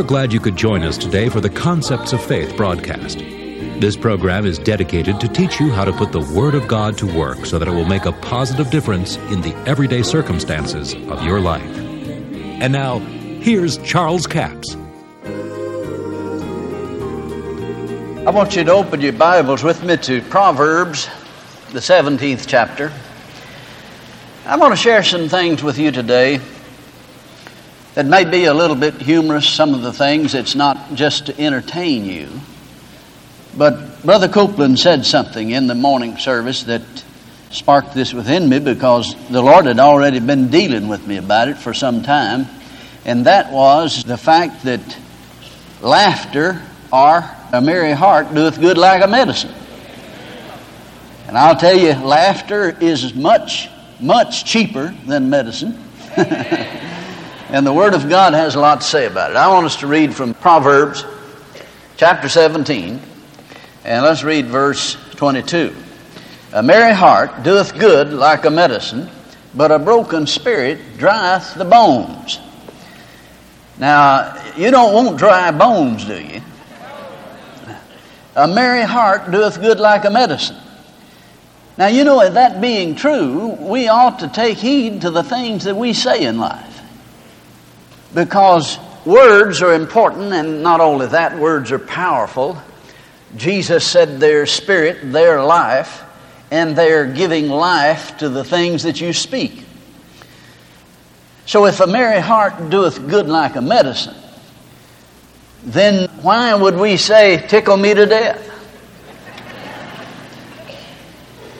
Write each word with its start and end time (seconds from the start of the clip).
We're 0.00 0.06
glad 0.06 0.32
you 0.32 0.40
could 0.40 0.56
join 0.56 0.82
us 0.82 0.96
today 0.96 1.28
for 1.28 1.42
the 1.42 1.50
Concepts 1.50 2.14
of 2.14 2.24
Faith 2.24 2.56
broadcast. 2.56 3.18
This 3.18 3.98
program 3.98 4.46
is 4.46 4.58
dedicated 4.58 5.20
to 5.20 5.28
teach 5.28 5.60
you 5.60 5.70
how 5.70 5.84
to 5.84 5.92
put 5.92 6.10
the 6.10 6.22
Word 6.34 6.54
of 6.54 6.66
God 6.66 6.96
to 6.96 7.06
work 7.06 7.44
so 7.44 7.58
that 7.58 7.68
it 7.68 7.72
will 7.72 7.84
make 7.84 8.06
a 8.06 8.12
positive 8.12 8.70
difference 8.70 9.16
in 9.30 9.42
the 9.42 9.54
everyday 9.68 10.02
circumstances 10.02 10.94
of 10.94 11.22
your 11.22 11.38
life. 11.38 11.76
And 11.76 12.72
now, 12.72 13.00
here's 13.00 13.76
Charles 13.82 14.26
Capps. 14.26 14.74
I 18.26 18.30
want 18.30 18.56
you 18.56 18.64
to 18.64 18.72
open 18.72 19.02
your 19.02 19.12
Bibles 19.12 19.62
with 19.62 19.84
me 19.84 19.98
to 19.98 20.22
Proverbs, 20.22 21.10
the 21.72 21.80
17th 21.80 22.46
chapter. 22.46 22.90
I 24.46 24.56
want 24.56 24.72
to 24.72 24.78
share 24.78 25.02
some 25.02 25.28
things 25.28 25.62
with 25.62 25.76
you 25.76 25.90
today 25.90 26.40
that 27.94 28.06
may 28.06 28.24
be 28.24 28.44
a 28.44 28.54
little 28.54 28.76
bit 28.76 28.94
humorous, 28.94 29.48
some 29.48 29.74
of 29.74 29.82
the 29.82 29.92
things. 29.92 30.34
It's 30.34 30.54
not 30.54 30.94
just 30.94 31.26
to 31.26 31.40
entertain 31.40 32.04
you. 32.04 32.28
But 33.56 34.02
Brother 34.04 34.28
Copeland 34.28 34.78
said 34.78 35.04
something 35.04 35.50
in 35.50 35.66
the 35.66 35.74
morning 35.74 36.16
service 36.18 36.64
that 36.64 36.82
sparked 37.50 37.94
this 37.94 38.14
within 38.14 38.48
me 38.48 38.60
because 38.60 39.14
the 39.28 39.42
Lord 39.42 39.66
had 39.66 39.80
already 39.80 40.20
been 40.20 40.48
dealing 40.50 40.86
with 40.86 41.04
me 41.06 41.16
about 41.16 41.48
it 41.48 41.58
for 41.58 41.74
some 41.74 42.02
time. 42.02 42.46
And 43.04 43.26
that 43.26 43.52
was 43.52 44.04
the 44.04 44.16
fact 44.16 44.64
that 44.64 44.80
laughter 45.80 46.62
or 46.92 47.28
a 47.52 47.60
merry 47.60 47.92
heart 47.92 48.32
doeth 48.32 48.60
good 48.60 48.78
like 48.78 49.02
a 49.02 49.08
medicine. 49.08 49.52
And 51.26 51.36
I'll 51.36 51.56
tell 51.56 51.76
you, 51.76 51.92
laughter 51.94 52.76
is 52.80 53.14
much, 53.14 53.68
much 54.00 54.44
cheaper 54.44 54.94
than 55.06 55.28
medicine. 55.28 55.82
And 57.52 57.66
the 57.66 57.72
Word 57.72 57.94
of 57.94 58.08
God 58.08 58.32
has 58.32 58.54
a 58.54 58.60
lot 58.60 58.80
to 58.80 58.86
say 58.86 59.06
about 59.06 59.32
it. 59.32 59.36
I 59.36 59.48
want 59.48 59.66
us 59.66 59.78
to 59.78 59.88
read 59.88 60.14
from 60.14 60.34
Proverbs 60.34 61.04
chapter 61.96 62.28
17, 62.28 63.00
and 63.84 64.04
let's 64.04 64.22
read 64.22 64.46
verse 64.46 64.96
22. 65.16 65.74
A 66.52 66.62
merry 66.62 66.94
heart 66.94 67.42
doeth 67.42 67.76
good 67.76 68.12
like 68.12 68.44
a 68.44 68.50
medicine, 68.50 69.10
but 69.52 69.72
a 69.72 69.80
broken 69.80 70.28
spirit 70.28 70.78
drieth 70.96 71.54
the 71.56 71.64
bones. 71.64 72.38
Now, 73.80 74.40
you 74.56 74.70
don't 74.70 74.94
want 74.94 75.18
dry 75.18 75.50
bones, 75.50 76.04
do 76.04 76.22
you? 76.22 76.42
A 78.36 78.46
merry 78.46 78.82
heart 78.82 79.28
doeth 79.32 79.60
good 79.60 79.80
like 79.80 80.04
a 80.04 80.10
medicine. 80.10 80.56
Now, 81.76 81.88
you 81.88 82.04
know, 82.04 82.30
that 82.30 82.60
being 82.60 82.94
true, 82.94 83.56
we 83.58 83.88
ought 83.88 84.20
to 84.20 84.28
take 84.28 84.58
heed 84.58 85.00
to 85.00 85.10
the 85.10 85.24
things 85.24 85.64
that 85.64 85.74
we 85.74 85.94
say 85.94 86.22
in 86.22 86.38
life 86.38 86.69
because 88.14 88.78
words 89.04 89.62
are 89.62 89.74
important, 89.74 90.32
and 90.32 90.62
not 90.62 90.80
only 90.80 91.06
that, 91.08 91.38
words 91.38 91.72
are 91.72 91.78
powerful. 91.78 92.60
Jesus 93.36 93.86
said 93.86 94.20
their 94.20 94.46
spirit, 94.46 95.12
their 95.12 95.42
life, 95.42 96.02
and 96.50 96.76
they're 96.76 97.06
giving 97.06 97.48
life 97.48 98.18
to 98.18 98.28
the 98.28 98.44
things 98.44 98.82
that 98.82 99.00
you 99.00 99.12
speak. 99.12 99.64
So 101.46 101.66
if 101.66 101.80
a 101.80 101.86
merry 101.86 102.20
heart 102.20 102.70
doeth 102.70 103.08
good 103.08 103.28
like 103.28 103.56
a 103.56 103.60
medicine, 103.60 104.16
then 105.62 106.08
why 106.22 106.54
would 106.54 106.76
we 106.76 106.96
say, 106.96 107.46
tickle 107.46 107.76
me 107.76 107.94
to 107.94 108.06
death? 108.06 108.46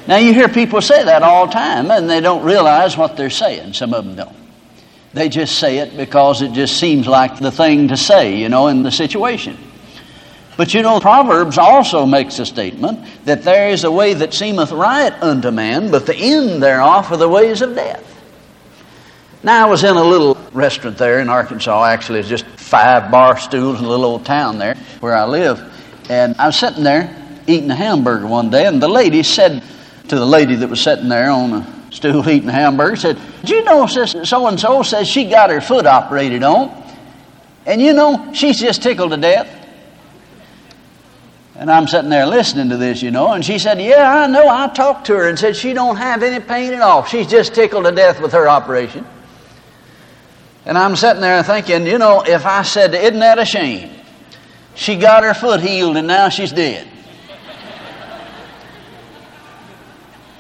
Now 0.07 0.17
you 0.17 0.33
hear 0.33 0.49
people 0.49 0.81
say 0.81 1.05
that 1.05 1.23
all 1.23 1.47
the 1.47 1.53
time, 1.53 1.91
and 1.91 2.11
they 2.11 2.21
don't 2.21 2.45
realize 2.45 2.97
what 2.97 3.17
they're 3.17 3.31
saying. 3.31 3.75
Some 3.75 3.95
of 3.95 4.05
them 4.05 4.17
don't. 4.17 4.40
They 5.13 5.29
just 5.29 5.59
say 5.59 5.79
it 5.79 5.97
because 5.97 6.41
it 6.41 6.53
just 6.53 6.79
seems 6.79 7.07
like 7.07 7.39
the 7.39 7.51
thing 7.51 7.89
to 7.89 7.97
say, 7.97 8.37
you 8.37 8.49
know, 8.49 8.69
in 8.69 8.83
the 8.83 8.93
situation. 8.93 9.59
But 10.57 10.75
you 10.75 10.83
know, 10.83 11.01
Proverbs 11.01 11.59
also 11.59 12.07
makes 12.07 12.39
a 12.39 12.47
statement 12.47 13.01
that 13.25 13.43
there 13.43 13.71
is 13.71 13.85
a 13.85 13.91
way 13.91 14.15
that 14.15 14.35
seemeth 14.35 14.73
right 14.73 15.13
unto 15.23 15.51
man, 15.51 15.91
but 15.91 16.07
the 16.07 16.15
end 16.15 16.63
thereof 16.63 17.11
are 17.11 17.17
the 17.17 17.29
ways 17.29 17.63
of 17.63 17.75
death. 17.75 18.07
Now, 19.43 19.67
I 19.67 19.71
was 19.71 19.85
in 19.85 19.97
a 19.97 20.05
little 20.05 20.37
restaurant 20.53 20.99
there 20.99 21.21
in 21.21 21.31
Arkansas. 21.31 21.87
Actually, 21.87 22.21
it's 22.21 22.29
just 22.29 22.45
five 22.45 23.11
bar 23.11 23.39
stools 23.39 23.79
in 23.79 23.87
a 23.87 23.89
little 23.89 24.05
old 24.05 24.27
town 24.27 24.59
there 24.59 24.75
where 25.01 25.17
I 25.17 25.25
live. 25.25 25.61
And 26.11 26.37
I 26.39 26.47
was 26.47 26.57
sitting 26.57 26.85
there 26.85 27.17
eating 27.47 27.71
a 27.71 27.75
hamburger 27.75 28.27
one 28.27 28.51
day, 28.51 28.67
and 28.67 28.83
the 28.83 28.89
lady 28.89 29.23
said 29.23 29.63
to 30.09 30.17
the 30.17 30.27
lady 30.27 30.57
that 30.57 30.69
was 30.69 30.83
sitting 30.83 31.09
there 31.09 31.31
on 31.31 31.53
a 31.55 31.89
stool 31.91 32.29
eating 32.29 32.51
a 32.51 32.53
hamburger, 32.53 32.97
said, 32.97 33.19
Do 33.45 33.55
you 33.55 33.65
know 33.65 33.87
so 33.87 34.47
and 34.47 34.61
so 34.61 34.83
says 34.83 35.09
she 35.09 35.25
got 35.25 35.51
her 35.51 35.61
foot 35.61 35.87
operated 35.87 36.43
on? 36.43 36.77
And 37.67 37.81
you 37.81 37.93
know, 37.93 38.33
she's 38.35 38.61
just 38.61 38.83
tickled 38.83 39.11
to 39.13 39.17
death. 39.17 39.57
And 41.55 41.71
I'm 41.71 41.87
sitting 41.87 42.09
there 42.09 42.27
listening 42.27 42.71
to 42.71 42.79
this, 42.79 43.03
you 43.03 43.11
know, 43.11 43.33
and 43.33 43.45
she 43.45 43.59
said, 43.59 43.81
Yeah, 43.81 44.23
I 44.23 44.27
know. 44.27 44.49
I 44.49 44.69
talked 44.69 45.07
to 45.07 45.15
her 45.15 45.29
and 45.29 45.39
said 45.39 45.57
she 45.57 45.75
don't 45.75 45.97
have 45.97 46.23
any 46.23 46.43
pain 46.43 46.73
at 46.73 46.81
all. 46.81 47.05
She's 47.05 47.27
just 47.27 47.55
tickled 47.55 47.85
to 47.85 47.93
death 47.93 48.21
with 48.21 48.33
her 48.33 48.49
operation. 48.49 49.07
And 50.65 50.79
I'm 50.79 50.97
sitting 50.97 51.21
there 51.21 51.43
thinking, 51.43 51.87
you 51.87 51.99
know, 51.99 52.23
if 52.23 52.47
I 52.47 52.63
said, 52.63 52.95
Isn't 52.95 53.21
that 53.21 53.39
a 53.39 53.45
shame? 53.45 53.91
She 54.75 54.97
got 54.97 55.23
her 55.23 55.35
foot 55.35 55.61
healed 55.61 55.99
and 55.99 56.07
now 56.07 56.31
she's 56.31 56.53
dead. 56.53 56.90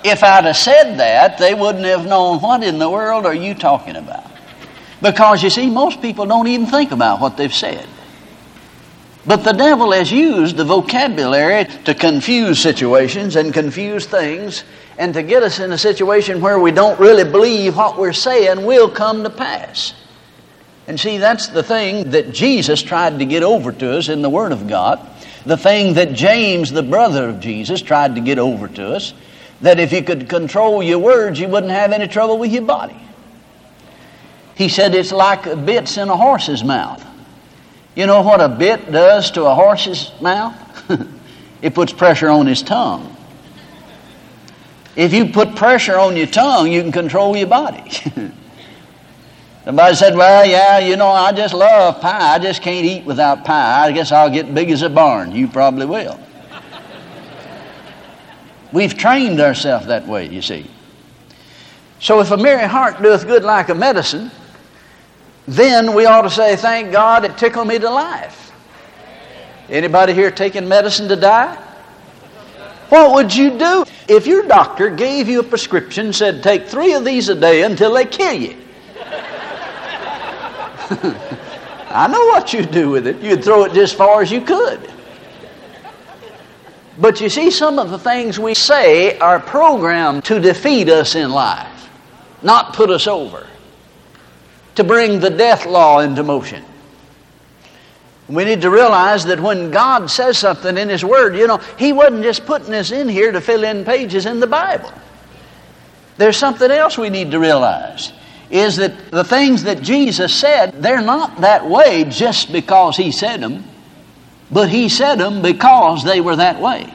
If 0.02 0.24
I'd 0.24 0.44
have 0.44 0.56
said 0.56 0.96
that, 0.96 1.38
they 1.38 1.54
wouldn't 1.54 1.84
have 1.84 2.06
known 2.06 2.40
what 2.40 2.62
in 2.62 2.78
the 2.78 2.88
world 2.88 3.26
are 3.26 3.34
you 3.34 3.54
talking 3.54 3.96
about. 3.96 4.30
Because 5.02 5.42
you 5.42 5.50
see, 5.50 5.68
most 5.68 6.00
people 6.00 6.26
don't 6.26 6.46
even 6.46 6.66
think 6.66 6.92
about 6.92 7.20
what 7.20 7.36
they've 7.36 7.54
said. 7.54 7.86
But 9.26 9.44
the 9.44 9.52
devil 9.52 9.92
has 9.92 10.10
used 10.10 10.56
the 10.56 10.64
vocabulary 10.64 11.66
to 11.84 11.94
confuse 11.94 12.58
situations 12.58 13.36
and 13.36 13.52
confuse 13.52 14.06
things 14.06 14.64
and 14.96 15.12
to 15.14 15.22
get 15.22 15.42
us 15.42 15.60
in 15.60 15.72
a 15.72 15.78
situation 15.78 16.40
where 16.40 16.58
we 16.58 16.70
don't 16.70 16.98
really 16.98 17.30
believe 17.30 17.76
what 17.76 17.98
we're 17.98 18.12
saying 18.14 18.64
will 18.64 18.90
come 18.90 19.22
to 19.22 19.30
pass. 19.30 19.94
And 20.86 20.98
see, 20.98 21.18
that's 21.18 21.48
the 21.48 21.62
thing 21.62 22.10
that 22.10 22.32
Jesus 22.32 22.82
tried 22.82 23.18
to 23.18 23.24
get 23.24 23.42
over 23.42 23.72
to 23.72 23.98
us 23.98 24.08
in 24.08 24.22
the 24.22 24.30
Word 24.30 24.52
of 24.52 24.66
God. 24.66 25.06
The 25.44 25.56
thing 25.56 25.94
that 25.94 26.14
James, 26.14 26.70
the 26.70 26.82
brother 26.82 27.28
of 27.28 27.40
Jesus, 27.40 27.82
tried 27.82 28.14
to 28.16 28.20
get 28.20 28.38
over 28.38 28.68
to 28.68 28.94
us 28.96 29.14
that 29.62 29.78
if 29.78 29.92
you 29.92 30.02
could 30.02 30.28
control 30.28 30.82
your 30.82 30.98
words, 30.98 31.38
you 31.38 31.48
wouldn't 31.48 31.72
have 31.72 31.92
any 31.92 32.08
trouble 32.08 32.38
with 32.38 32.50
your 32.50 32.62
body. 32.62 32.96
He 34.56 34.68
said 34.68 34.94
it's 34.94 35.12
like 35.12 35.44
bits 35.64 35.96
in 35.96 36.08
a 36.08 36.16
horse's 36.16 36.64
mouth. 36.64 37.04
You 37.94 38.06
know 38.06 38.22
what 38.22 38.40
a 38.40 38.48
bit 38.48 38.90
does 38.90 39.30
to 39.32 39.44
a 39.44 39.54
horse's 39.54 40.12
mouth? 40.20 40.54
it 41.62 41.74
puts 41.74 41.92
pressure 41.92 42.28
on 42.28 42.46
his 42.46 42.62
tongue. 42.62 43.16
If 44.96 45.12
you 45.12 45.26
put 45.26 45.56
pressure 45.56 45.98
on 45.98 46.16
your 46.16 46.26
tongue, 46.26 46.70
you 46.70 46.82
can 46.82 46.92
control 46.92 47.36
your 47.36 47.46
body. 47.46 47.90
Somebody 49.64 49.94
said, 49.94 50.16
Well, 50.16 50.44
yeah, 50.46 50.78
you 50.78 50.96
know, 50.96 51.08
I 51.08 51.32
just 51.32 51.54
love 51.54 52.00
pie. 52.00 52.34
I 52.34 52.38
just 52.38 52.62
can't 52.62 52.84
eat 52.84 53.04
without 53.04 53.44
pie. 53.44 53.86
I 53.86 53.92
guess 53.92 54.10
I'll 54.10 54.30
get 54.30 54.54
big 54.54 54.70
as 54.70 54.82
a 54.82 54.90
barn. 54.90 55.32
You 55.32 55.48
probably 55.48 55.86
will. 55.86 56.18
We've 58.72 58.96
trained 58.96 59.40
ourselves 59.40 59.86
that 59.86 60.06
way, 60.06 60.28
you 60.28 60.42
see. 60.42 60.70
So 61.98 62.20
if 62.20 62.30
a 62.30 62.36
merry 62.36 62.66
heart 62.66 63.02
doeth 63.02 63.26
good 63.26 63.42
like 63.42 63.68
a 63.68 63.74
medicine, 63.74 64.30
then 65.46 65.94
we 65.94 66.06
ought 66.06 66.22
to 66.22 66.30
say, 66.30 66.56
Thank 66.56 66.92
God 66.92 67.24
it 67.24 67.36
tickled 67.36 67.66
me 67.66 67.78
to 67.78 67.90
life. 67.90 68.52
Anybody 69.68 70.14
here 70.14 70.30
taking 70.30 70.68
medicine 70.68 71.08
to 71.08 71.16
die? 71.16 71.56
What 72.88 73.14
would 73.14 73.34
you 73.34 73.56
do 73.56 73.84
if 74.08 74.26
your 74.26 74.46
doctor 74.48 74.90
gave 74.90 75.28
you 75.28 75.40
a 75.40 75.44
prescription 75.44 76.12
said 76.12 76.42
take 76.42 76.66
three 76.66 76.94
of 76.94 77.04
these 77.04 77.28
a 77.28 77.36
day 77.36 77.62
until 77.62 77.94
they 77.94 78.04
kill 78.04 78.32
you? 78.32 78.56
I 81.92 82.08
know 82.08 82.26
what 82.26 82.52
you'd 82.52 82.72
do 82.72 82.90
with 82.90 83.06
it. 83.06 83.20
You'd 83.20 83.44
throw 83.44 83.64
it 83.64 83.76
as 83.76 83.92
far 83.92 84.22
as 84.22 84.32
you 84.32 84.40
could. 84.40 84.90
But 86.98 87.20
you 87.20 87.28
see, 87.28 87.50
some 87.50 87.78
of 87.78 87.90
the 87.90 87.98
things 87.98 88.38
we 88.38 88.54
say 88.54 89.18
are 89.18 89.40
programmed 89.40 90.24
to 90.24 90.40
defeat 90.40 90.88
us 90.88 91.14
in 91.14 91.30
life, 91.30 91.88
not 92.42 92.74
put 92.74 92.90
us 92.90 93.06
over, 93.06 93.46
to 94.74 94.84
bring 94.84 95.20
the 95.20 95.30
death 95.30 95.66
law 95.66 96.00
into 96.00 96.22
motion. 96.22 96.64
We 98.28 98.44
need 98.44 98.62
to 98.62 98.70
realize 98.70 99.24
that 99.24 99.40
when 99.40 99.70
God 99.70 100.08
says 100.10 100.38
something 100.38 100.76
in 100.78 100.88
His 100.88 101.04
Word, 101.04 101.34
you 101.36 101.46
know, 101.46 101.58
He 101.78 101.92
wasn't 101.92 102.22
just 102.22 102.46
putting 102.46 102.70
this 102.70 102.92
in 102.92 103.08
here 103.08 103.32
to 103.32 103.40
fill 103.40 103.64
in 103.64 103.84
pages 103.84 104.26
in 104.26 104.38
the 104.40 104.46
Bible. 104.46 104.92
There's 106.16 106.36
something 106.36 106.70
else 106.70 106.96
we 106.98 107.10
need 107.10 107.30
to 107.32 107.40
realize 107.40 108.12
is 108.50 108.76
that 108.76 109.10
the 109.10 109.24
things 109.24 109.62
that 109.62 109.80
Jesus 109.80 110.34
said, 110.34 110.72
they're 110.82 111.00
not 111.00 111.40
that 111.40 111.68
way 111.68 112.04
just 112.04 112.52
because 112.52 112.96
He 112.96 113.12
said 113.12 113.40
them. 113.40 113.64
But 114.50 114.68
he 114.68 114.88
said 114.88 115.16
them 115.16 115.42
because 115.42 116.04
they 116.04 116.20
were 116.20 116.36
that 116.36 116.60
way. 116.60 116.92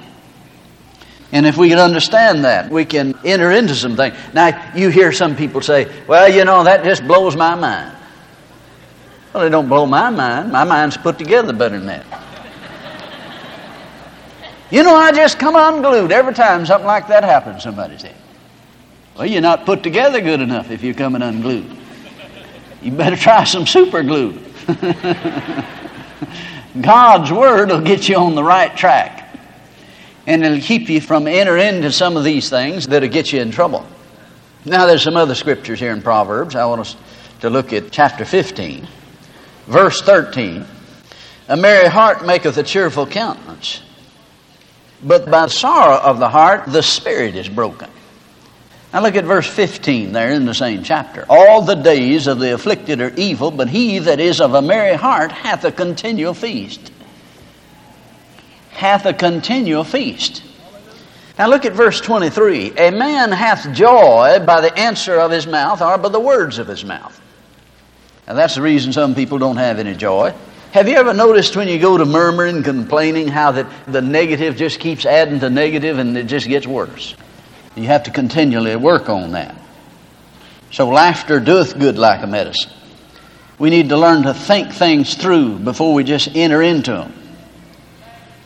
And 1.31 1.45
if 1.45 1.57
we 1.57 1.69
can 1.69 1.79
understand 1.79 2.45
that, 2.45 2.69
we 2.69 2.85
can 2.85 3.17
enter 3.25 3.51
into 3.51 3.75
some 3.75 3.95
things. 3.95 4.15
Now, 4.33 4.73
you 4.75 4.89
hear 4.89 5.11
some 5.11 5.35
people 5.35 5.61
say, 5.61 5.91
well, 6.07 6.31
you 6.31 6.45
know, 6.45 6.63
that 6.63 6.83
just 6.83 7.05
blows 7.05 7.35
my 7.35 7.55
mind. 7.55 7.95
Well, 9.33 9.43
it 9.43 9.49
don't 9.49 9.67
blow 9.67 9.85
my 9.85 10.09
mind. 10.09 10.51
My 10.51 10.63
mind's 10.63 10.97
put 10.97 11.17
together 11.17 11.51
better 11.51 11.77
than 11.77 11.87
that. 11.87 12.05
You 14.71 14.83
know, 14.83 14.95
I 14.95 15.11
just 15.11 15.37
come 15.39 15.55
unglued 15.55 16.11
every 16.11 16.33
time 16.33 16.65
something 16.65 16.87
like 16.87 17.07
that 17.09 17.23
happens, 17.23 17.63
somebody 17.63 17.97
said. 17.97 18.15
Well, 19.15 19.25
you're 19.25 19.41
not 19.41 19.65
put 19.65 19.83
together 19.83 20.21
good 20.21 20.41
enough 20.41 20.71
if 20.71 20.83
you're 20.83 20.93
coming 20.93 21.21
unglued. 21.21 21.77
You 22.81 22.91
better 22.91 23.15
try 23.15 23.43
some 23.43 23.65
super 23.65 24.03
glue. 24.03 24.39
God's 26.79 27.31
Word 27.31 27.69
will 27.69 27.81
get 27.81 28.09
you 28.09 28.17
on 28.17 28.35
the 28.35 28.43
right 28.43 28.75
track. 28.75 29.21
And 30.27 30.43
it'll 30.43 30.59
keep 30.59 30.89
you 30.89 31.01
from 31.01 31.27
entering 31.27 31.75
into 31.75 31.91
some 31.91 32.17
of 32.17 32.23
these 32.23 32.49
things 32.49 32.87
that'll 32.87 33.09
get 33.09 33.31
you 33.31 33.41
in 33.41 33.51
trouble. 33.51 33.85
Now, 34.65 34.87
there's 34.87 35.03
some 35.03 35.15
other 35.15 35.35
scriptures 35.35 35.79
here 35.79 35.91
in 35.91 36.01
Proverbs. 36.01 36.55
I 36.55 36.65
want 36.65 36.81
us 36.81 36.95
to 37.41 37.49
look 37.49 37.71
at 37.73 37.91
chapter 37.91 38.25
15, 38.25 38.87
verse 39.67 40.01
13. 40.01 40.65
A 41.47 41.55
merry 41.55 41.87
heart 41.87 42.25
maketh 42.25 42.57
a 42.57 42.63
cheerful 42.63 43.05
countenance, 43.05 43.83
but 45.03 45.29
by 45.29 45.45
sorrow 45.45 45.97
of 45.97 46.17
the 46.17 46.29
heart 46.29 46.65
the 46.65 46.81
spirit 46.81 47.35
is 47.35 47.47
broken. 47.47 47.89
Now 48.95 49.01
look 49.01 49.17
at 49.17 49.25
verse 49.25 49.45
15 49.45 50.13
there 50.13 50.31
in 50.31 50.45
the 50.45 50.53
same 50.53 50.81
chapter. 50.81 51.25
All 51.27 51.61
the 51.61 51.75
days 51.75 52.27
of 52.27 52.39
the 52.39 52.53
afflicted 52.53 53.01
are 53.01 53.11
evil, 53.17 53.51
but 53.51 53.67
he 53.67 53.99
that 53.99 54.21
is 54.21 54.39
of 54.39 54.53
a 54.53 54.61
merry 54.61 54.95
heart 54.95 55.33
hath 55.33 55.65
a 55.65 55.71
continual 55.73 56.33
feast. 56.33 56.93
Hath 58.69 59.05
a 59.05 59.13
continual 59.13 59.83
feast. 59.83 60.43
Now 61.37 61.49
look 61.49 61.65
at 61.65 61.73
verse 61.73 61.99
23. 61.99 62.77
A 62.77 62.91
man 62.91 63.33
hath 63.33 63.69
joy 63.73 64.39
by 64.45 64.61
the 64.61 64.73
answer 64.79 65.19
of 65.19 65.29
his 65.29 65.45
mouth 65.45 65.81
or 65.81 65.97
by 65.97 66.07
the 66.07 66.17
words 66.21 66.57
of 66.57 66.67
his 66.67 66.85
mouth. 66.85 67.19
Now 68.29 68.35
that's 68.35 68.55
the 68.55 68.61
reason 68.61 68.93
some 68.93 69.13
people 69.13 69.39
don't 69.39 69.57
have 69.57 69.77
any 69.77 69.93
joy. 69.93 70.33
Have 70.71 70.87
you 70.87 70.95
ever 70.95 71.13
noticed 71.13 71.57
when 71.57 71.67
you 71.67 71.79
go 71.79 71.97
to 71.97 72.05
murmuring, 72.05 72.63
complaining, 72.63 73.27
how 73.27 73.51
that 73.51 73.67
the 73.87 74.01
negative 74.01 74.55
just 74.55 74.79
keeps 74.79 75.05
adding 75.05 75.41
to 75.41 75.49
negative 75.49 75.99
and 75.99 76.17
it 76.17 76.27
just 76.27 76.47
gets 76.47 76.65
worse? 76.65 77.13
You 77.75 77.83
have 77.83 78.03
to 78.03 78.11
continually 78.11 78.75
work 78.75 79.09
on 79.09 79.31
that. 79.31 79.55
So 80.71 80.87
laughter 80.87 81.39
doeth 81.39 81.77
good 81.77 81.97
like 81.97 82.23
a 82.23 82.27
medicine. 82.27 82.71
We 83.59 83.69
need 83.69 83.89
to 83.89 83.97
learn 83.97 84.23
to 84.23 84.33
think 84.33 84.73
things 84.73 85.15
through 85.15 85.59
before 85.59 85.93
we 85.93 86.03
just 86.03 86.35
enter 86.35 86.61
into 86.61 86.91
them. 86.91 87.13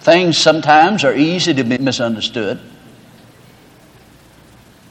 Things 0.01 0.37
sometimes 0.37 1.03
are 1.03 1.13
easy 1.13 1.53
to 1.53 1.63
be 1.63 1.77
misunderstood. 1.77 2.59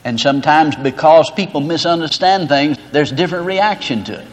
And 0.05 0.19
sometimes 0.21 0.77
because 0.77 1.31
people 1.31 1.61
misunderstand 1.61 2.49
things, 2.49 2.79
there's 2.93 3.11
different 3.13 3.47
reaction 3.47 4.05
to 4.05 4.21
it. 4.21 4.29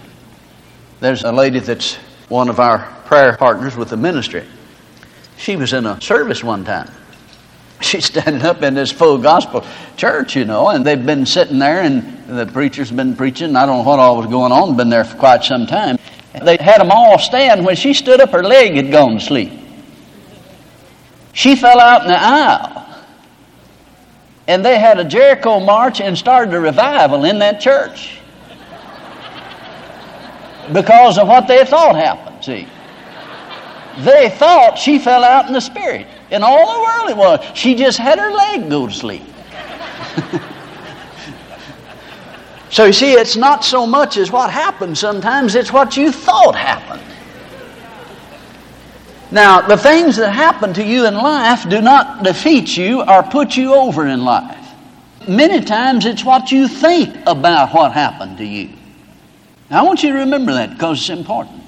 There's 1.00 1.24
a 1.24 1.32
lady 1.32 1.60
that's 1.60 1.96
one 2.30 2.50
of 2.50 2.60
our 2.60 2.80
prayer 3.06 3.36
partners 3.38 3.76
with 3.76 3.90
the 3.90 3.98
ministry. 3.98 4.46
She 5.38 5.56
was 5.56 5.74
in 5.74 5.86
a 5.86 6.00
service 6.02 6.44
one 6.44 6.64
time 6.64 6.90
she's 7.82 8.06
standing 8.06 8.42
up 8.44 8.62
in 8.62 8.74
this 8.74 8.92
full 8.92 9.18
gospel 9.18 9.66
church, 9.98 10.36
you 10.36 10.46
know, 10.46 10.70
and 10.70 10.86
they've 10.86 11.06
been 11.06 11.26
sitting 11.26 11.60
there, 11.60 11.82
and 11.82 12.28
the 12.28 12.46
preacher's 12.46 12.92
been 12.92 13.16
preaching. 13.16 13.56
I 13.56 13.66
don't 13.66 13.84
know 13.84 13.90
what 13.90 14.00
all 14.00 14.18
was 14.18 14.28
going 14.28 14.52
on, 14.52 14.76
been 14.78 14.90
there 14.90 15.04
for 15.04 15.18
quite 15.18 15.44
some 15.44 15.68
time. 15.68 15.98
They 16.44 16.58
had 16.58 16.82
them 16.82 16.92
all 16.92 17.18
stand. 17.18 17.66
When 17.66 17.76
she 17.76 17.94
stood 17.94 18.20
up, 18.20 18.32
her 18.32 18.44
leg 18.44 18.74
had 18.76 18.92
gone 18.92 19.16
to 19.16 19.20
sleep. 19.20 19.54
She 21.34 21.56
fell 21.56 21.80
out 21.80 22.02
in 22.02 22.08
the 22.08 22.18
aisle. 22.18 22.82
And 24.48 24.64
they 24.64 24.78
had 24.78 25.00
a 25.00 25.04
Jericho 25.04 25.60
march 25.60 26.02
and 26.02 26.18
started 26.18 26.54
a 26.54 26.60
revival 26.60 27.26
in 27.26 27.40
that 27.40 27.60
church 27.60 28.20
because 30.72 31.18
of 31.18 31.28
what 31.28 31.48
they 31.48 31.66
thought 31.66 31.96
happened, 31.96 32.44
see. 32.44 32.68
They 34.00 34.30
thought 34.30 34.78
she 34.78 35.00
fell 35.00 35.24
out 35.24 35.48
in 35.48 35.54
the 35.54 35.62
spirit. 35.62 36.08
In 36.32 36.44
all 36.44 36.74
the 36.74 36.82
world 36.84 37.10
it 37.10 37.18
was. 37.18 37.58
She 37.58 37.76
just 37.76 37.98
had 37.98 38.18
her 38.20 38.32
leg 38.32 38.70
go 38.70 38.88
to 38.88 38.94
sleep. 38.94 39.24
so 42.70 42.86
you 42.86 42.94
see, 42.94 43.14
it's 43.14 43.36
not 43.36 43.64
so 43.64 43.86
much 43.86 44.18
as 44.18 44.32
what 44.32 44.50
happened 44.50 44.98
sometimes, 44.98 45.56
it's 45.56 45.72
what 45.72 45.96
you 45.96 46.12
thought 46.12 46.56
happened. 46.56 47.02
Now, 49.32 49.62
the 49.62 49.78
things 49.78 50.16
that 50.18 50.32
happen 50.32 50.74
to 50.76 50.84
you 50.84 51.06
in 51.08 51.16
life 51.16 51.68
do 51.68 51.82
not 51.82 52.24
defeat 52.24 52.78
you 52.78 53.02
or 53.02 53.24
put 53.24 53.58
you 53.58 53.74
over 53.74 54.08
in 54.08 54.24
life. 54.24 54.58
Many 55.28 55.62
times 55.62 56.06
it's 56.06 56.24
what 56.24 56.52
you 56.52 56.68
think 56.68 57.16
about 57.26 57.74
what 57.74 57.92
happened 57.92 58.38
to 58.38 58.46
you. 58.46 58.70
Now, 59.70 59.80
I 59.80 59.84
want 59.84 60.04
you 60.04 60.14
to 60.14 60.20
remember 60.20 60.54
that 60.54 60.72
because 60.72 61.00
it's 61.00 61.10
important 61.10 61.65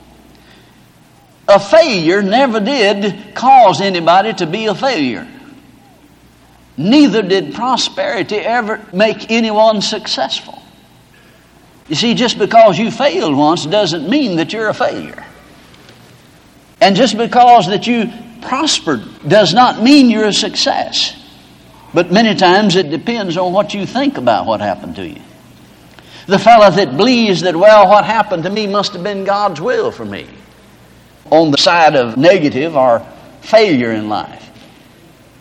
a 1.47 1.59
failure 1.59 2.21
never 2.21 2.59
did 2.59 3.33
cause 3.33 3.79
anybody 3.79 4.33
to 4.33 4.45
be 4.45 4.65
a 4.65 4.75
failure. 4.75 5.27
Neither 6.75 7.21
did 7.21 7.55
prosperity 7.55 8.35
ever 8.35 8.85
make 8.93 9.31
anyone 9.31 9.81
successful. 9.81 10.61
You 11.87 11.95
see, 11.95 12.13
just 12.15 12.37
because 12.37 12.77
you 12.77 12.91
failed 12.91 13.35
once 13.35 13.65
doesn't 13.65 14.09
mean 14.09 14.35
that 14.37 14.51
you're 14.51 14.67
a 14.67 14.73
failure. 14.73 15.25
And 16.81 16.95
just 16.95 17.17
because 17.17 17.67
that 17.67 17.87
you 17.87 18.11
prospered 18.41 19.01
does 19.27 19.53
not 19.53 19.81
mean 19.81 20.09
you're 20.09 20.27
a 20.27 20.33
success. 20.33 21.15
But 21.93 22.11
many 22.11 22.35
times 22.35 22.75
it 22.75 22.91
depends 22.91 23.37
on 23.37 23.53
what 23.53 23.73
you 23.73 23.85
think 23.85 24.17
about 24.17 24.45
what 24.45 24.59
happened 24.59 24.97
to 24.97 25.07
you. 25.07 25.21
The 26.27 26.37
fellow 26.37 26.69
that 26.69 26.97
believes 26.97 27.41
that, 27.41 27.55
well, 27.55 27.87
what 27.87 28.03
happened 28.03 28.43
to 28.43 28.49
me 28.49 28.67
must 28.67 28.91
have 28.93 29.01
been 29.01 29.23
God's 29.23 29.61
will 29.61 29.91
for 29.91 30.03
me 30.03 30.27
on 31.31 31.51
the 31.51 31.57
side 31.57 31.95
of 31.95 32.17
negative 32.17 32.75
or 32.75 33.05
failure 33.41 33.91
in 33.91 34.09
life. 34.09 34.49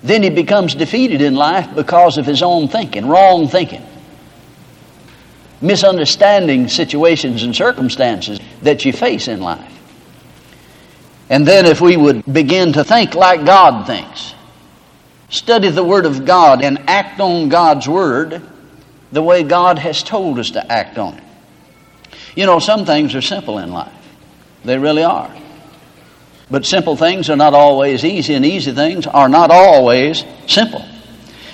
Then 0.02 0.22
he 0.22 0.30
becomes 0.30 0.74
defeated 0.74 1.20
in 1.20 1.34
life 1.34 1.74
because 1.74 2.18
of 2.18 2.26
his 2.26 2.42
own 2.42 2.68
thinking, 2.68 3.08
wrong 3.08 3.48
thinking, 3.48 3.84
misunderstanding 5.60 6.68
situations 6.68 7.42
and 7.42 7.54
circumstances 7.54 8.38
that 8.62 8.84
you 8.84 8.92
face 8.92 9.26
in 9.26 9.40
life. 9.40 9.72
And 11.28 11.46
then, 11.46 11.66
if 11.66 11.80
we 11.80 11.96
would 11.96 12.24
begin 12.32 12.74
to 12.74 12.84
think 12.84 13.16
like 13.16 13.44
God 13.44 13.86
thinks, 13.86 14.32
study 15.28 15.70
the 15.70 15.82
Word 15.82 16.06
of 16.06 16.24
God, 16.24 16.62
and 16.62 16.88
act 16.88 17.18
on 17.18 17.48
God's 17.48 17.88
Word 17.88 18.42
the 19.10 19.22
way 19.22 19.42
God 19.42 19.78
has 19.78 20.04
told 20.04 20.38
us 20.38 20.52
to 20.52 20.72
act 20.72 20.98
on 20.98 21.14
it. 21.14 21.24
You 22.36 22.46
know, 22.46 22.60
some 22.60 22.84
things 22.84 23.14
are 23.16 23.22
simple 23.22 23.58
in 23.58 23.72
life, 23.72 23.92
they 24.64 24.78
really 24.78 25.02
are. 25.02 25.34
But 26.48 26.64
simple 26.64 26.96
things 26.96 27.28
are 27.28 27.36
not 27.36 27.54
always 27.54 28.04
easy, 28.04 28.34
and 28.34 28.46
easy 28.46 28.72
things 28.72 29.06
are 29.06 29.28
not 29.28 29.50
always 29.50 30.24
simple. 30.46 30.84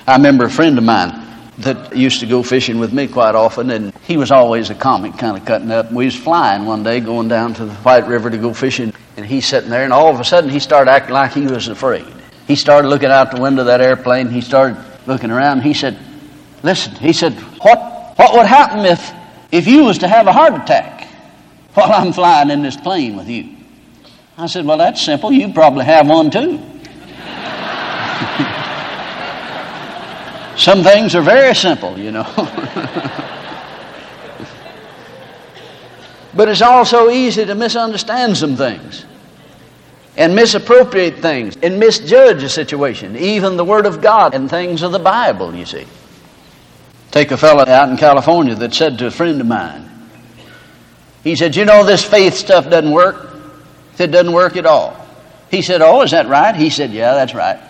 I 0.06 0.16
remember 0.16 0.44
a 0.44 0.50
friend 0.50 0.76
of 0.76 0.84
mine 0.84 1.18
that 1.58 1.96
used 1.96 2.20
to 2.20 2.26
go 2.26 2.42
fishing 2.42 2.78
with 2.78 2.92
me 2.92 3.08
quite 3.08 3.34
often, 3.34 3.70
and 3.70 3.94
he 4.06 4.18
was 4.18 4.30
always 4.30 4.68
a 4.68 4.74
comic, 4.74 5.16
kind 5.16 5.36
of 5.36 5.46
cutting 5.46 5.70
up. 5.70 5.90
We 5.92 6.04
was 6.04 6.16
flying 6.16 6.66
one 6.66 6.82
day, 6.82 7.00
going 7.00 7.28
down 7.28 7.54
to 7.54 7.64
the 7.64 7.74
White 7.76 8.06
River 8.06 8.28
to 8.28 8.36
go 8.36 8.52
fishing, 8.52 8.92
and 9.16 9.24
he's 9.24 9.46
sitting 9.46 9.70
there, 9.70 9.84
and 9.84 9.92
all 9.94 10.12
of 10.12 10.20
a 10.20 10.24
sudden 10.24 10.50
he 10.50 10.58
started 10.58 10.90
acting 10.90 11.14
like 11.14 11.32
he 11.32 11.46
was 11.46 11.68
afraid. 11.68 12.06
He 12.46 12.56
started 12.56 12.88
looking 12.88 13.10
out 13.10 13.30
the 13.30 13.40
window 13.40 13.62
of 13.62 13.66
that 13.68 13.80
airplane. 13.80 14.28
He 14.28 14.42
started 14.42 14.76
looking 15.06 15.30
around. 15.30 15.62
He 15.62 15.72
said, 15.72 15.96
"Listen," 16.62 16.94
he 16.96 17.14
said, 17.14 17.32
"What 17.62 18.12
what 18.16 18.34
would 18.34 18.46
happen 18.46 18.84
if 18.84 19.10
if 19.50 19.66
you 19.66 19.84
was 19.84 19.98
to 19.98 20.08
have 20.08 20.26
a 20.26 20.32
heart 20.32 20.54
attack 20.54 21.08
while 21.72 21.92
I'm 21.92 22.12
flying 22.12 22.50
in 22.50 22.62
this 22.62 22.76
plane 22.76 23.16
with 23.16 23.28
you?" 23.28 23.61
I 24.42 24.46
said, 24.46 24.66
Well, 24.66 24.78
that's 24.78 25.00
simple. 25.00 25.30
You 25.30 25.52
probably 25.52 25.84
have 25.84 26.08
one 26.08 26.28
too. 26.28 26.58
Some 30.56 30.82
things 30.82 31.14
are 31.14 31.22
very 31.22 31.54
simple, 31.54 31.96
you 31.96 32.10
know. 32.10 32.24
but 36.34 36.48
it's 36.48 36.60
also 36.60 37.08
easy 37.08 37.44
to 37.44 37.54
misunderstand 37.54 38.36
some 38.36 38.56
things 38.56 39.06
and 40.16 40.34
misappropriate 40.34 41.18
things 41.18 41.56
and 41.62 41.78
misjudge 41.78 42.42
a 42.42 42.48
situation, 42.48 43.16
even 43.16 43.56
the 43.56 43.64
Word 43.64 43.86
of 43.86 44.00
God 44.00 44.34
and 44.34 44.50
things 44.50 44.82
of 44.82 44.90
the 44.90 44.98
Bible, 44.98 45.54
you 45.54 45.64
see. 45.64 45.86
Take 47.12 47.30
a 47.30 47.36
fellow 47.36 47.64
out 47.64 47.90
in 47.90 47.96
California 47.96 48.56
that 48.56 48.74
said 48.74 48.98
to 48.98 49.06
a 49.06 49.10
friend 49.10 49.40
of 49.40 49.46
mine, 49.46 49.88
he 51.22 51.36
said, 51.36 51.54
You 51.54 51.64
know, 51.64 51.84
this 51.84 52.04
faith 52.04 52.34
stuff 52.34 52.68
doesn't 52.68 52.90
work 52.90 53.31
it 54.02 54.10
doesn't 54.12 54.32
work 54.32 54.56
at 54.56 54.66
all. 54.66 54.96
He 55.50 55.62
said, 55.62 55.82
Oh, 55.82 56.02
is 56.02 56.10
that 56.10 56.28
right? 56.28 56.54
He 56.54 56.70
said, 56.70 56.90
Yeah, 56.90 57.14
that's 57.14 57.34
right. 57.34 57.60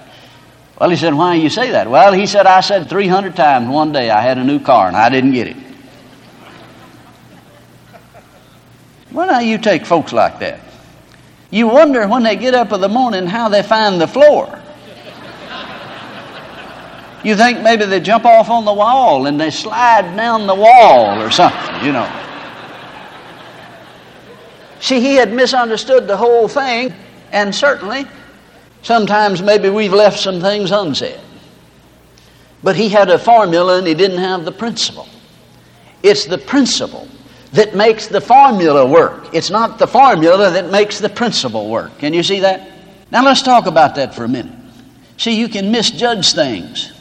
Well, 0.78 0.90
he 0.90 0.96
said, 0.96 1.14
Why 1.14 1.36
do 1.36 1.42
you 1.42 1.50
say 1.50 1.70
that? 1.72 1.90
Well, 1.90 2.12
he 2.12 2.26
said, 2.26 2.46
I 2.46 2.60
said 2.60 2.88
300 2.88 3.36
times 3.36 3.68
one 3.68 3.92
day 3.92 4.10
I 4.10 4.20
had 4.20 4.38
a 4.38 4.44
new 4.44 4.60
car 4.60 4.88
and 4.88 4.96
I 4.96 5.08
didn't 5.08 5.32
get 5.32 5.48
it. 5.48 5.56
Well, 9.12 9.26
now 9.26 9.40
you 9.40 9.58
take 9.58 9.84
folks 9.84 10.12
like 10.12 10.38
that. 10.38 10.60
You 11.50 11.68
wonder 11.68 12.08
when 12.08 12.22
they 12.22 12.36
get 12.36 12.54
up 12.54 12.72
in 12.72 12.80
the 12.80 12.88
morning 12.88 13.26
how 13.26 13.50
they 13.50 13.62
find 13.62 14.00
the 14.00 14.06
floor. 14.06 14.58
You 17.22 17.36
think 17.36 17.60
maybe 17.60 17.84
they 17.84 18.00
jump 18.00 18.24
off 18.24 18.50
on 18.50 18.64
the 18.64 18.72
wall 18.72 19.26
and 19.26 19.40
they 19.40 19.50
slide 19.50 20.16
down 20.16 20.46
the 20.46 20.54
wall 20.54 21.20
or 21.20 21.30
something, 21.30 21.84
you 21.84 21.92
know. 21.92 22.21
See, 24.82 24.98
he 24.98 25.14
had 25.14 25.32
misunderstood 25.32 26.08
the 26.08 26.16
whole 26.16 26.48
thing, 26.48 26.92
and 27.30 27.54
certainly, 27.54 28.04
sometimes 28.82 29.40
maybe 29.40 29.70
we've 29.70 29.92
left 29.92 30.18
some 30.18 30.40
things 30.40 30.72
unsaid. 30.72 31.20
But 32.64 32.74
he 32.74 32.88
had 32.88 33.08
a 33.08 33.16
formula 33.16 33.78
and 33.78 33.86
he 33.86 33.94
didn't 33.94 34.18
have 34.18 34.44
the 34.44 34.50
principle. 34.50 35.08
It's 36.02 36.26
the 36.26 36.36
principle 36.36 37.06
that 37.52 37.76
makes 37.76 38.08
the 38.08 38.20
formula 38.20 38.84
work. 38.84 39.32
It's 39.32 39.50
not 39.50 39.78
the 39.78 39.86
formula 39.86 40.50
that 40.50 40.72
makes 40.72 40.98
the 40.98 41.08
principle 41.08 41.70
work. 41.70 41.96
Can 41.98 42.12
you 42.12 42.24
see 42.24 42.40
that? 42.40 42.68
Now 43.12 43.24
let's 43.24 43.42
talk 43.42 43.66
about 43.66 43.94
that 43.94 44.16
for 44.16 44.24
a 44.24 44.28
minute. 44.28 44.58
See, 45.16 45.38
you 45.38 45.48
can 45.48 45.70
misjudge 45.70 46.32
things 46.32 46.92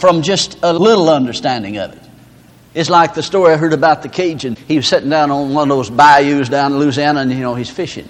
from 0.00 0.22
just 0.22 0.58
a 0.64 0.72
little 0.72 1.08
understanding 1.08 1.78
of 1.78 1.92
it. 1.92 2.02
It's 2.74 2.88
like 2.88 3.14
the 3.14 3.22
story 3.22 3.52
I 3.52 3.56
heard 3.56 3.74
about 3.74 4.02
the 4.02 4.08
Cajun. 4.08 4.56
He 4.56 4.76
was 4.76 4.88
sitting 4.88 5.10
down 5.10 5.30
on 5.30 5.52
one 5.52 5.70
of 5.70 5.76
those 5.76 5.90
bayous 5.90 6.48
down 6.48 6.72
in 6.72 6.78
Louisiana 6.78 7.20
and, 7.20 7.30
you 7.30 7.40
know, 7.40 7.54
he's 7.54 7.68
fishing. 7.68 8.08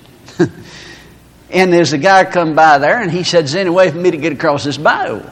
and 1.50 1.73
there's 1.73 1.92
a 1.92 1.99
guy 1.99 2.25
come 2.25 2.54
by 2.54 2.78
there 2.78 3.00
and 3.00 3.11
he 3.11 3.25
said, 3.25 3.45
Is 3.45 3.52
there 3.52 3.62
any 3.62 3.71
way 3.71 3.90
for 3.90 3.97
me 3.97 4.12
to 4.12 4.16
get 4.16 4.33
across 4.33 4.62
this 4.64 4.78
bayou? 4.78 5.23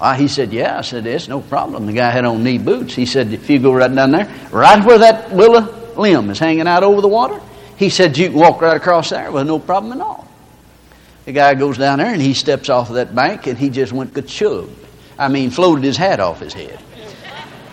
Well, 0.00 0.14
he 0.14 0.26
said, 0.26 0.52
Yeah. 0.52 0.78
I 0.78 0.80
said, 0.80 1.06
It's 1.06 1.28
no 1.28 1.40
problem. 1.40 1.86
The 1.86 1.92
guy 1.92 2.10
had 2.10 2.24
on 2.24 2.42
knee 2.42 2.58
boots. 2.58 2.94
He 2.94 3.06
said, 3.06 3.32
If 3.32 3.48
you 3.48 3.60
go 3.60 3.72
right 3.72 3.94
down 3.94 4.10
there, 4.10 4.28
right 4.50 4.84
where 4.84 4.98
that 4.98 5.30
willow 5.30 5.92
limb 5.96 6.30
is 6.30 6.40
hanging 6.40 6.66
out 6.66 6.82
over 6.82 7.00
the 7.00 7.08
water, 7.08 7.40
he 7.76 7.90
said, 7.90 8.18
You 8.18 8.30
can 8.30 8.38
walk 8.38 8.60
right 8.60 8.76
across 8.76 9.10
there 9.10 9.30
with 9.30 9.46
no 9.46 9.60
problem 9.60 9.92
at 9.92 10.04
all. 10.04 10.28
The 11.26 11.32
guy 11.32 11.54
goes 11.54 11.78
down 11.78 11.98
there 11.98 12.12
and 12.12 12.22
he 12.22 12.34
steps 12.34 12.68
off 12.68 12.88
of 12.88 12.96
that 12.96 13.14
bank 13.14 13.46
and 13.46 13.56
he 13.56 13.70
just 13.70 13.92
went 13.92 14.14
ka 14.14 14.66
I 15.18 15.28
mean, 15.28 15.50
floated 15.50 15.84
his 15.84 15.96
hat 15.96 16.20
off 16.20 16.40
his 16.40 16.54
head. 16.54 16.80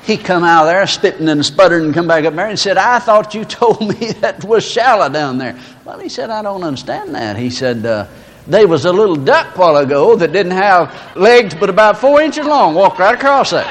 He 0.05 0.17
come 0.17 0.43
out 0.43 0.67
of 0.67 0.67
there 0.67 0.85
spitting 0.85 1.27
and 1.29 1.43
sputtering 1.43 1.85
and 1.85 1.93
come 1.93 2.07
back 2.07 2.25
up 2.25 2.35
there 2.35 2.47
and 2.47 2.59
said, 2.59 2.77
I 2.77 2.99
thought 2.99 3.33
you 3.33 3.43
told 3.45 3.81
me 3.81 4.11
that 4.21 4.43
was 4.43 4.63
shallow 4.63 5.09
down 5.09 5.39
there. 5.39 5.59
Well, 5.83 5.97
he 5.97 6.09
said, 6.09 6.29
I 6.29 6.43
don't 6.43 6.63
understand 6.63 7.15
that. 7.15 7.37
He 7.37 7.49
said, 7.49 7.83
uh, 7.83 8.05
there 8.45 8.67
was 8.67 8.85
a 8.85 8.93
little 8.93 9.15
duck 9.15 9.57
while 9.57 9.77
ago 9.77 10.15
that 10.15 10.31
didn't 10.31 10.51
have 10.51 11.15
legs 11.15 11.55
but 11.55 11.71
about 11.71 11.97
four 11.97 12.21
inches 12.21 12.45
long, 12.45 12.75
walked 12.75 12.99
right 12.99 13.15
across 13.15 13.49
that. 13.49 13.65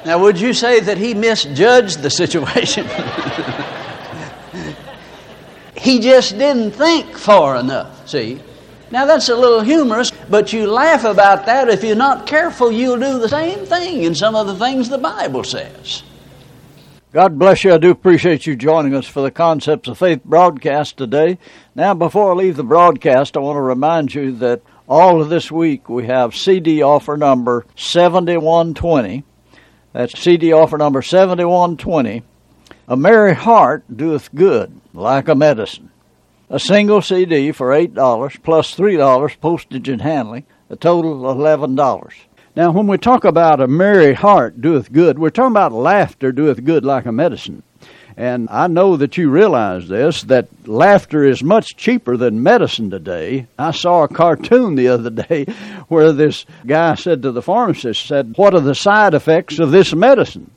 now, 0.06 0.22
would 0.22 0.40
you 0.40 0.52
say 0.52 0.78
that 0.78 0.96
he 0.96 1.14
misjudged 1.14 2.02
the 2.02 2.10
situation? 2.10 2.86
he 5.76 5.98
just 5.98 6.38
didn't 6.38 6.70
think 6.70 7.18
far 7.18 7.56
enough, 7.56 8.08
see? 8.08 8.40
Now, 8.90 9.06
that's 9.06 9.28
a 9.28 9.36
little 9.36 9.60
humorous, 9.60 10.10
but 10.28 10.52
you 10.52 10.66
laugh 10.66 11.04
about 11.04 11.46
that. 11.46 11.68
If 11.68 11.84
you're 11.84 11.94
not 11.94 12.26
careful, 12.26 12.72
you'll 12.72 12.98
do 12.98 13.18
the 13.18 13.28
same 13.28 13.64
thing 13.64 14.02
in 14.02 14.14
some 14.14 14.34
of 14.34 14.48
the 14.48 14.56
things 14.56 14.88
the 14.88 14.98
Bible 14.98 15.44
says. 15.44 16.02
God 17.12 17.38
bless 17.38 17.64
you. 17.64 17.72
I 17.74 17.78
do 17.78 17.90
appreciate 17.90 18.46
you 18.46 18.54
joining 18.54 18.94
us 18.94 19.06
for 19.06 19.20
the 19.20 19.32
Concepts 19.32 19.88
of 19.88 19.98
Faith 19.98 20.24
broadcast 20.24 20.96
today. 20.96 21.38
Now, 21.74 21.94
before 21.94 22.32
I 22.32 22.34
leave 22.34 22.56
the 22.56 22.64
broadcast, 22.64 23.36
I 23.36 23.40
want 23.40 23.56
to 23.56 23.62
remind 23.62 24.14
you 24.14 24.32
that 24.36 24.62
all 24.88 25.20
of 25.20 25.28
this 25.28 25.50
week 25.52 25.88
we 25.88 26.06
have 26.06 26.36
CD 26.36 26.82
offer 26.82 27.16
number 27.16 27.66
7120. 27.76 29.24
That's 29.92 30.20
CD 30.20 30.52
offer 30.52 30.78
number 30.78 31.02
7120. 31.02 32.22
A 32.88 32.96
merry 32.96 33.34
heart 33.34 33.84
doeth 33.96 34.32
good, 34.34 34.80
like 34.92 35.28
a 35.28 35.34
medicine. 35.34 35.90
A 36.52 36.58
single 36.58 37.00
CD 37.00 37.52
for 37.52 37.68
$8 37.68 38.42
plus 38.42 38.74
$3 38.74 39.40
postage 39.40 39.88
and 39.88 40.02
handling, 40.02 40.44
a 40.68 40.74
total 40.74 41.30
of 41.30 41.36
$11. 41.36 42.12
Now, 42.56 42.72
when 42.72 42.88
we 42.88 42.98
talk 42.98 43.24
about 43.24 43.60
a 43.60 43.68
merry 43.68 44.14
heart 44.14 44.60
doeth 44.60 44.92
good, 44.92 45.16
we're 45.16 45.30
talking 45.30 45.52
about 45.52 45.70
laughter 45.70 46.32
doeth 46.32 46.64
good 46.64 46.84
like 46.84 47.06
a 47.06 47.12
medicine. 47.12 47.62
And 48.16 48.48
I 48.50 48.66
know 48.66 48.96
that 48.96 49.16
you 49.16 49.30
realize 49.30 49.86
this, 49.86 50.24
that 50.24 50.48
laughter 50.66 51.24
is 51.24 51.40
much 51.40 51.76
cheaper 51.76 52.16
than 52.16 52.42
medicine 52.42 52.90
today. 52.90 53.46
I 53.56 53.70
saw 53.70 54.02
a 54.02 54.08
cartoon 54.08 54.74
the 54.74 54.88
other 54.88 55.10
day 55.10 55.44
where 55.88 56.10
this 56.10 56.46
guy 56.66 56.96
said 56.96 57.22
to 57.22 57.30
the 57.30 57.42
pharmacist, 57.42 58.04
said, 58.04 58.34
What 58.36 58.54
are 58.54 58.60
the 58.60 58.74
side 58.74 59.14
effects 59.14 59.60
of 59.60 59.70
this 59.70 59.94
medicine? 59.94 60.50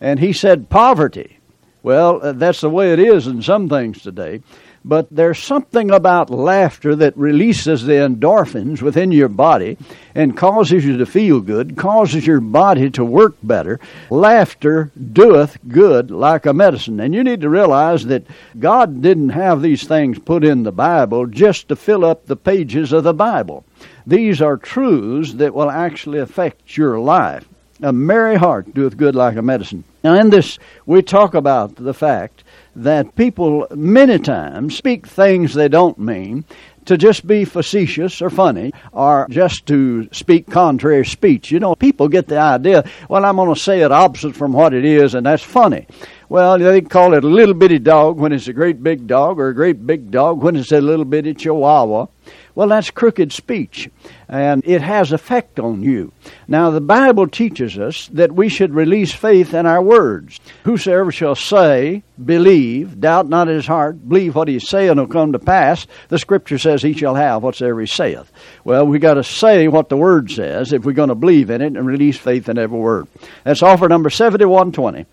And 0.00 0.20
he 0.20 0.32
said, 0.32 0.70
Poverty. 0.70 1.38
Well, 1.82 2.20
uh, 2.22 2.32
that's 2.32 2.60
the 2.60 2.70
way 2.70 2.92
it 2.92 3.00
is 3.00 3.26
in 3.26 3.42
some 3.42 3.68
things 3.68 4.02
today 4.02 4.42
but 4.84 5.06
there's 5.10 5.38
something 5.38 5.90
about 5.90 6.30
laughter 6.30 6.96
that 6.96 7.16
releases 7.16 7.84
the 7.84 7.94
endorphins 7.94 8.80
within 8.80 9.12
your 9.12 9.28
body 9.28 9.76
and 10.14 10.36
causes 10.36 10.84
you 10.84 10.96
to 10.96 11.06
feel 11.06 11.40
good, 11.40 11.76
causes 11.76 12.26
your 12.26 12.40
body 12.40 12.90
to 12.90 13.04
work 13.04 13.34
better. 13.42 13.78
Laughter 14.08 14.90
doeth 15.12 15.58
good 15.68 16.10
like 16.10 16.46
a 16.46 16.54
medicine. 16.54 16.98
And 17.00 17.14
you 17.14 17.22
need 17.22 17.42
to 17.42 17.50
realize 17.50 18.06
that 18.06 18.26
God 18.58 19.02
didn't 19.02 19.30
have 19.30 19.60
these 19.60 19.84
things 19.84 20.18
put 20.18 20.44
in 20.44 20.62
the 20.62 20.72
Bible 20.72 21.26
just 21.26 21.68
to 21.68 21.76
fill 21.76 22.04
up 22.04 22.26
the 22.26 22.36
pages 22.36 22.92
of 22.92 23.04
the 23.04 23.14
Bible. 23.14 23.64
These 24.06 24.40
are 24.40 24.56
truths 24.56 25.34
that 25.34 25.54
will 25.54 25.70
actually 25.70 26.20
affect 26.20 26.76
your 26.76 26.98
life. 26.98 27.46
A 27.82 27.92
merry 27.92 28.36
heart 28.36 28.74
doeth 28.74 28.96
good 28.96 29.14
like 29.14 29.36
a 29.36 29.42
medicine. 29.42 29.84
Now, 30.02 30.14
in 30.14 30.30
this, 30.30 30.58
we 30.86 31.02
talk 31.02 31.34
about 31.34 31.76
the 31.76 31.94
fact 31.94 32.44
that 32.76 33.14
people 33.16 33.66
many 33.74 34.18
times 34.18 34.76
speak 34.76 35.06
things 35.06 35.54
they 35.54 35.68
don't 35.68 35.98
mean 35.98 36.44
to 36.86 36.96
just 36.96 37.26
be 37.26 37.44
facetious 37.44 38.22
or 38.22 38.30
funny 38.30 38.72
or 38.92 39.26
just 39.30 39.66
to 39.66 40.08
speak 40.12 40.50
contrary 40.50 41.04
speech. 41.04 41.50
You 41.50 41.60
know, 41.60 41.74
people 41.74 42.08
get 42.08 42.26
the 42.26 42.38
idea, 42.38 42.84
well, 43.08 43.24
I'm 43.24 43.36
going 43.36 43.52
to 43.54 43.60
say 43.60 43.80
it 43.80 43.92
opposite 43.92 44.34
from 44.34 44.52
what 44.52 44.74
it 44.74 44.84
is, 44.84 45.14
and 45.14 45.26
that's 45.26 45.42
funny. 45.42 45.86
Well, 46.30 46.60
they 46.60 46.80
call 46.82 47.14
it 47.14 47.24
a 47.24 47.26
little 47.26 47.54
bitty 47.54 47.80
dog 47.80 48.16
when 48.16 48.32
it's 48.32 48.46
a 48.46 48.52
great 48.52 48.80
big 48.80 49.08
dog, 49.08 49.40
or 49.40 49.48
a 49.48 49.54
great 49.54 49.84
big 49.84 50.12
dog 50.12 50.40
when 50.40 50.54
it's 50.54 50.70
a 50.70 50.80
little 50.80 51.04
bitty 51.04 51.34
chihuahua. 51.34 52.06
Well, 52.54 52.68
that's 52.68 52.92
crooked 52.92 53.32
speech, 53.32 53.90
and 54.28 54.62
it 54.64 54.80
has 54.80 55.10
effect 55.10 55.58
on 55.58 55.82
you. 55.82 56.12
Now, 56.46 56.70
the 56.70 56.80
Bible 56.80 57.26
teaches 57.26 57.76
us 57.80 58.06
that 58.12 58.30
we 58.30 58.48
should 58.48 58.76
release 58.76 59.12
faith 59.12 59.54
in 59.54 59.66
our 59.66 59.82
words. 59.82 60.38
Whosoever 60.62 61.10
shall 61.10 61.34
say, 61.34 62.04
believe, 62.24 63.00
doubt 63.00 63.28
not 63.28 63.48
his 63.48 63.66
heart, 63.66 64.08
believe 64.08 64.36
what 64.36 64.46
he 64.46 64.60
saith 64.60 64.96
will 64.96 65.08
come 65.08 65.32
to 65.32 65.40
pass, 65.40 65.88
the 66.10 66.18
Scripture 66.20 66.58
says 66.58 66.80
he 66.80 66.92
shall 66.92 67.16
have 67.16 67.42
whatsoever 67.42 67.80
he 67.80 67.88
saith. 67.88 68.30
Well, 68.62 68.86
we 68.86 69.00
got 69.00 69.14
to 69.14 69.24
say 69.24 69.66
what 69.66 69.88
the 69.88 69.96
Word 69.96 70.30
says 70.30 70.72
if 70.72 70.84
we're 70.84 70.92
going 70.92 71.08
to 71.08 71.16
believe 71.16 71.50
in 71.50 71.60
it 71.60 71.76
and 71.76 71.84
release 71.84 72.18
faith 72.18 72.48
in 72.48 72.56
every 72.56 72.78
word. 72.78 73.08
That's 73.42 73.64
offer 73.64 73.88
number 73.88 74.10
7120 74.10 75.06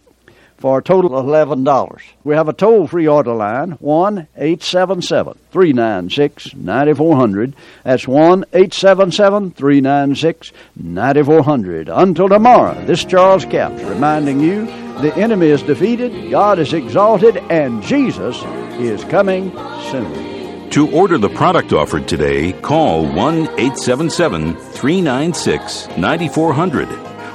for 0.58 0.80
a 0.80 0.84
total 0.84 1.16
of 1.18 1.26
$11. 1.26 2.02
We 2.24 2.36
have 2.36 2.50
a 2.50 2.54
toll 2.54 2.88
free 2.88 3.08
order 3.08 3.34
line, 3.34 3.72
1 3.72 4.28
877 4.36 5.38
396 5.52 6.56
9400. 6.56 7.54
That's 7.84 8.08
1 8.08 8.46
877 8.54 9.52
396 9.52 10.52
9400. 10.76 11.90
Until 11.90 12.30
tomorrow, 12.30 12.86
this 12.86 13.06
Charles 13.06 13.46
Capps 13.46 13.82
reminding 13.84 14.40
you 14.40 14.66
the 15.02 15.16
enemy 15.16 15.48
is 15.48 15.62
defeated, 15.62 16.32
God 16.32 16.58
is 16.60 16.74
exalted, 16.74 17.38
and 17.50 17.84
Jesus 17.84 18.42
is 18.80 19.04
coming 19.06 19.52
soon. 19.92 20.70
To 20.72 20.92
order 20.92 21.18
the 21.18 21.30
product 21.30 21.72
offered 21.72 22.08
today, 22.08 22.54
call 22.54 23.06
1 23.06 23.16
877 23.16 24.56
396 24.56 25.88
9400 25.98 26.90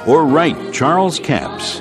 or 0.07 0.27
write 0.27 0.73
Charles 0.73 1.19
Capps. 1.19 1.81